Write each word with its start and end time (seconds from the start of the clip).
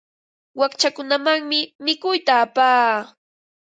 Wakchakunamanmi 0.59 1.59
mikuyta 1.85 2.33
apaa. 2.43 2.93